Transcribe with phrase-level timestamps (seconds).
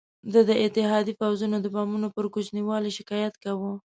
[0.31, 3.71] ده د اتحادي پوځونو د بمونو پر کوچني والي شکایت کاوه.